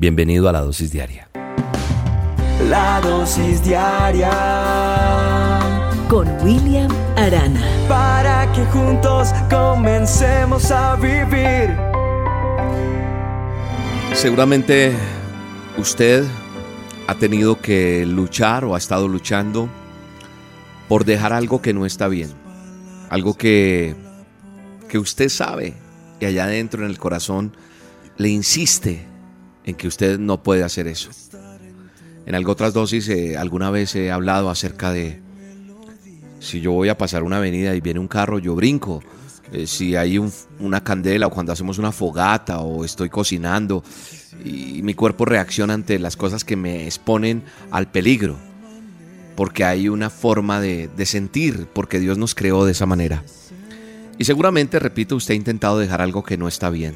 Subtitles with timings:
[0.00, 1.28] Bienvenido a la dosis diaria.
[2.70, 4.30] La dosis diaria
[6.08, 7.60] con William Arana.
[7.88, 11.76] Para que juntos comencemos a vivir.
[14.14, 14.92] Seguramente
[15.78, 16.24] usted
[17.08, 19.68] ha tenido que luchar o ha estado luchando
[20.88, 22.30] por dejar algo que no está bien.
[23.10, 23.96] Algo que,
[24.88, 25.74] que usted sabe
[26.20, 27.56] y allá adentro en el corazón
[28.16, 29.07] le insiste
[29.68, 31.10] en que usted no puede hacer eso.
[32.24, 35.20] En algo otras dosis eh, alguna vez he hablado acerca de
[36.40, 39.02] si yo voy a pasar una avenida y viene un carro, yo brinco.
[39.52, 40.18] Eh, si hay
[40.58, 43.82] una candela o cuando hacemos una fogata o estoy cocinando
[44.42, 48.36] y mi cuerpo reacciona ante las cosas que me exponen al peligro.
[49.36, 53.22] Porque hay una forma de, de sentir, porque Dios nos creó de esa manera.
[54.16, 56.94] Y seguramente, repito, usted ha intentado dejar algo que no está bien.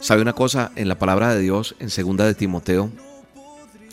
[0.00, 0.70] ¿Sabe una cosa?
[0.76, 2.90] En la palabra de Dios, en segunda de Timoteo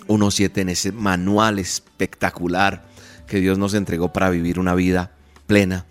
[0.07, 2.85] 1.7, en ese manual espectacular
[3.27, 5.11] que Dios nos entregó para vivir una vida
[5.47, 5.85] plena,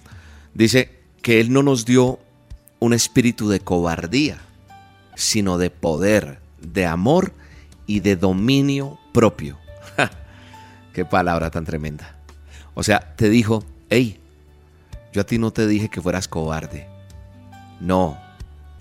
[0.55, 2.21] dice que Él no nos dio
[2.79, 4.39] un espíritu de cobardía,
[5.17, 7.33] sino de poder, de amor
[7.87, 9.59] y de dominio propio.
[10.95, 12.17] Qué palabra tan tremenda.
[12.75, 14.21] O sea, te dijo, hey,
[15.13, 16.87] yo a ti no te dije que fueras cobarde.
[17.81, 18.17] No,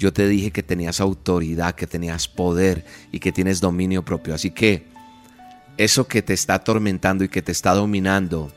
[0.03, 4.35] yo te dije que tenías autoridad, que tenías poder y que tienes dominio propio.
[4.35, 4.85] Así que
[5.77, 8.51] eso que te está atormentando y que te está dominando,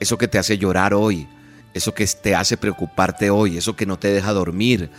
[0.00, 1.26] eso que te hace llorar hoy,
[1.72, 4.90] eso que te hace preocuparte hoy, eso que no te deja dormir,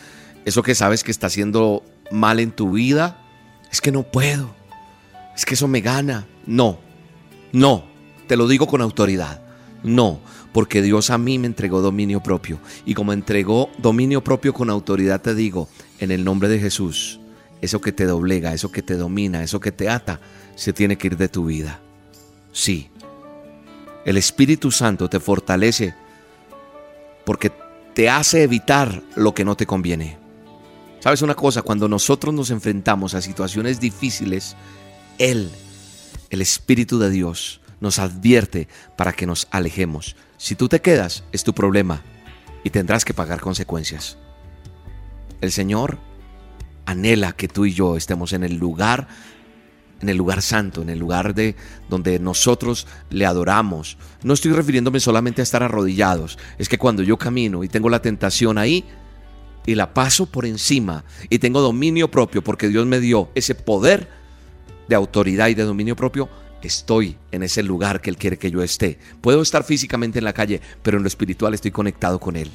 [0.46, 3.24] eso que sabes que está haciendo mal en tu vida,
[3.72, 4.56] es que no puedo,
[5.36, 6.26] es que eso me gana.
[6.48, 6.80] No,
[7.52, 7.86] no,
[8.26, 9.42] te lo digo con autoridad.
[9.84, 10.22] No,
[10.58, 12.58] porque Dios a mí me entregó dominio propio.
[12.84, 15.70] Y como entregó dominio propio con autoridad, te digo,
[16.00, 17.20] en el nombre de Jesús,
[17.62, 20.20] eso que te doblega, eso que te domina, eso que te ata,
[20.56, 21.80] se tiene que ir de tu vida.
[22.54, 22.90] Sí,
[24.04, 25.94] el Espíritu Santo te fortalece
[27.24, 27.52] porque
[27.94, 30.18] te hace evitar lo que no te conviene.
[31.02, 31.62] ¿Sabes una cosa?
[31.62, 34.56] Cuando nosotros nos enfrentamos a situaciones difíciles,
[35.20, 35.52] Él,
[36.32, 40.16] el Espíritu de Dios, nos advierte para que nos alejemos.
[40.38, 42.02] Si tú te quedas, es tu problema
[42.64, 44.18] y tendrás que pagar consecuencias.
[45.42, 46.00] El Señor
[46.86, 49.08] anhela que tú y yo estemos en el lugar
[50.02, 51.56] en el lugar santo, en el lugar de
[51.90, 53.98] donde nosotros le adoramos.
[54.24, 58.02] No estoy refiriéndome solamente a estar arrodillados, es que cuando yo camino y tengo la
[58.02, 58.86] tentación ahí
[59.66, 64.08] y la paso por encima y tengo dominio propio porque Dios me dio ese poder
[64.88, 66.30] de autoridad y de dominio propio,
[66.68, 69.00] estoy en ese lugar que Él quiere que yo esté.
[69.22, 72.52] Puedo estar físicamente en la calle, pero en lo espiritual estoy conectado con Él.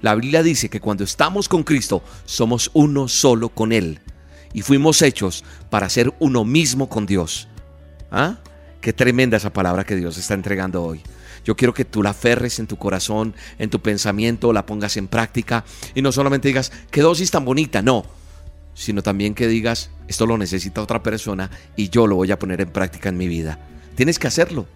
[0.00, 4.00] La Biblia dice que cuando estamos con Cristo, somos uno solo con Él.
[4.52, 7.48] Y fuimos hechos para ser uno mismo con Dios.
[8.10, 8.38] ¿Ah?
[8.80, 11.00] Qué tremenda esa palabra que Dios está entregando hoy.
[11.44, 15.08] Yo quiero que tú la aferres en tu corazón, en tu pensamiento, la pongas en
[15.08, 15.64] práctica
[15.94, 18.06] y no solamente digas, qué dosis tan bonita, no,
[18.74, 22.60] sino también que digas, esto lo necesita otra persona y yo lo voy a poner
[22.60, 23.58] en práctica en mi vida.
[23.94, 24.66] Tienes que hacerlo,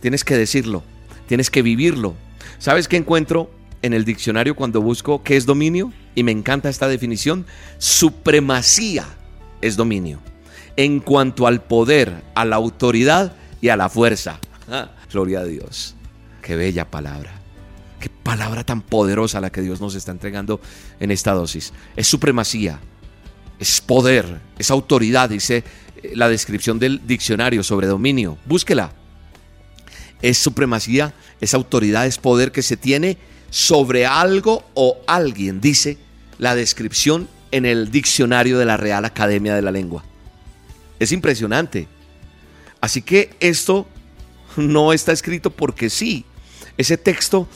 [0.00, 0.82] tienes que decirlo,
[1.26, 2.14] tienes que vivirlo.
[2.58, 3.50] ¿Sabes qué encuentro
[3.82, 5.92] en el diccionario cuando busco qué es dominio?
[6.14, 7.46] Y me encanta esta definición,
[7.78, 9.06] supremacía
[9.60, 10.18] es dominio.
[10.76, 14.40] En cuanto al poder, a la autoridad y a la fuerza.
[14.70, 15.94] Ah, gloria a Dios.
[16.40, 17.32] Qué bella palabra.
[18.00, 20.60] Qué palabra tan poderosa la que Dios nos está entregando
[20.98, 21.72] en esta dosis.
[21.94, 22.80] Es supremacía,
[23.58, 25.64] es poder, es autoridad, dice
[26.02, 28.38] eh, la descripción del diccionario sobre dominio.
[28.46, 28.92] Búsquela.
[30.20, 33.18] Es supremacía, es autoridad, es poder que se tiene
[33.50, 35.98] sobre algo o alguien, dice
[36.38, 40.04] la descripción en el diccionario de la Real Academia de la Lengua.
[40.98, 41.86] Es impresionante.
[42.80, 43.86] Así que esto
[44.56, 46.24] no está escrito porque sí.
[46.76, 47.46] Ese texto,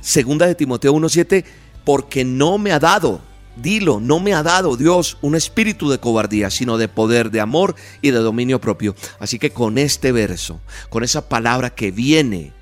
[0.00, 1.44] segunda de Timoteo 1.7,
[1.84, 3.22] porque no me ha dado
[3.56, 7.74] Dilo, no me ha dado Dios un espíritu de cobardía, sino de poder, de amor
[8.00, 8.94] y de dominio propio.
[9.18, 12.52] Así que con este verso, con esa palabra que viene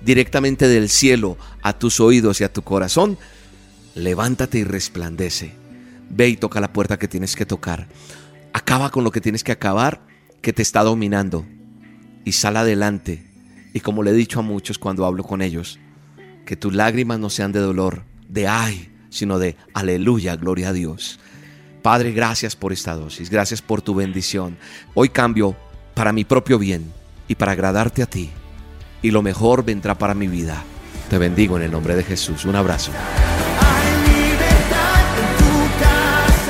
[0.00, 3.18] directamente del cielo a tus oídos y a tu corazón,
[3.94, 5.52] levántate y resplandece.
[6.08, 7.88] Ve y toca la puerta que tienes que tocar.
[8.52, 10.00] Acaba con lo que tienes que acabar
[10.40, 11.44] que te está dominando.
[12.24, 13.26] Y sal adelante.
[13.74, 15.78] Y como le he dicho a muchos cuando hablo con ellos,
[16.46, 21.18] que tus lágrimas no sean de dolor, de ay, sino de aleluya, gloria a Dios.
[21.82, 24.56] Padre, gracias por esta dosis, gracias por tu bendición.
[24.94, 25.56] Hoy cambio
[25.94, 26.92] para mi propio bien
[27.28, 28.30] y para agradarte a ti.
[29.02, 30.62] Y lo mejor vendrá para mi vida.
[31.08, 32.44] Te bendigo en el nombre de Jesús.
[32.44, 32.90] Un abrazo.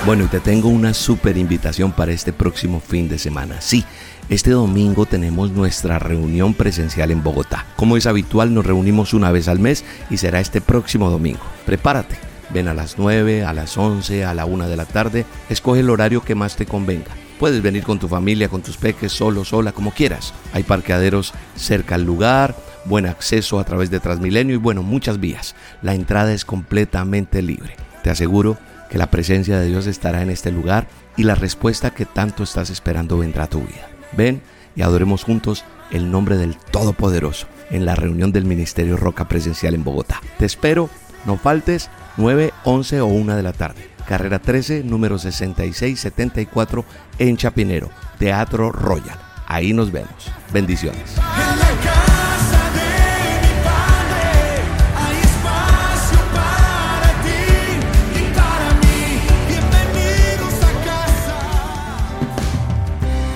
[0.06, 3.60] Bueno, y te tengo una súper invitación para este próximo fin de semana.
[3.60, 3.84] Sí,
[4.28, 7.66] este domingo tenemos nuestra reunión presencial en Bogotá.
[7.74, 11.42] Como es habitual, nos reunimos una vez al mes y será este próximo domingo.
[11.64, 12.25] Prepárate.
[12.50, 15.26] Ven a las 9, a las 11, a la 1 de la tarde.
[15.48, 17.10] Escoge el horario que más te convenga.
[17.38, 20.32] Puedes venir con tu familia, con tus peques, solo, sola, como quieras.
[20.52, 22.56] Hay parqueaderos cerca al lugar,
[22.86, 25.54] buen acceso a través de Transmilenio y bueno, muchas vías.
[25.82, 27.76] La entrada es completamente libre.
[28.02, 28.56] Te aseguro
[28.90, 32.70] que la presencia de Dios estará en este lugar y la respuesta que tanto estás
[32.70, 33.88] esperando vendrá a tu vida.
[34.16, 34.40] Ven
[34.74, 39.84] y adoremos juntos el nombre del Todopoderoso en la reunión del Ministerio Roca Presencial en
[39.84, 40.20] Bogotá.
[40.38, 40.88] Te espero,
[41.24, 43.88] no faltes, 9, 11 o 1 de la tarde.
[44.06, 46.84] Carrera 13, número 6674
[47.18, 49.18] en Chapinero, Teatro Royal.
[49.46, 50.30] Ahí nos vemos.
[50.52, 51.16] Bendiciones.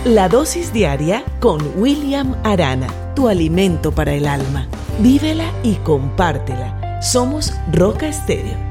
[0.04, 4.66] La dosis diaria con William Arana, tu alimento para el alma.
[4.98, 7.00] Vívela y compártela.
[7.00, 8.69] Somos Roca Estéreo